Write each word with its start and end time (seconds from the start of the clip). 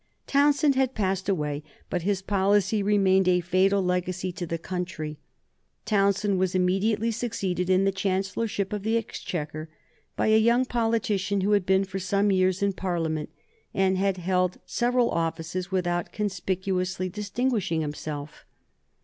Townshend 0.25 0.73
had 0.73 0.95
passed 0.95 1.29
away, 1.29 1.61
but 1.87 2.01
his 2.01 2.23
policy 2.23 2.81
remained, 2.81 3.27
a 3.27 3.39
fatal 3.39 3.83
legacy 3.85 4.31
to 4.31 4.47
the 4.47 4.57
country. 4.57 5.19
Townshend 5.85 6.39
was 6.39 6.55
immediately 6.55 7.11
succeeded 7.11 7.69
in 7.69 7.85
the 7.85 7.91
Chancellorship 7.91 8.73
of 8.73 8.81
the 8.81 8.97
Exchequer 8.97 9.69
by 10.15 10.25
a 10.25 10.39
young 10.39 10.65
politician 10.65 11.41
who 11.41 11.51
had 11.51 11.67
been 11.67 11.83
for 11.83 11.99
some 11.99 12.31
years 12.31 12.63
in 12.63 12.73
Parliament 12.73 13.29
and 13.75 13.95
had 13.95 14.17
held 14.17 14.57
several 14.65 15.11
offices 15.11 15.69
without 15.69 16.11
conspicuously 16.11 17.07
distinguishing 17.07 17.81
himself. 17.81 18.43